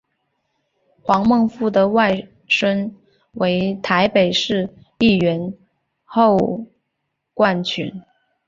[1.03, 2.91] 黄孟复的外甥
[3.33, 5.53] 为台北市议员
[6.05, 6.65] 侯
[7.35, 8.01] 冠群。